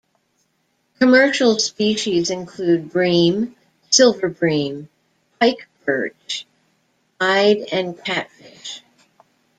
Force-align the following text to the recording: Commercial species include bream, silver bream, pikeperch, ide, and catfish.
Commercial 0.97 1.59
species 1.59 2.31
include 2.31 2.89
bream, 2.91 3.55
silver 3.91 4.29
bream, 4.29 4.89
pikeperch, 5.39 6.45
ide, 7.19 7.67
and 7.71 8.03
catfish. 8.03 8.81